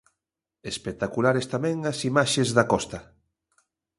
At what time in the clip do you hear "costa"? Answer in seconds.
2.71-2.99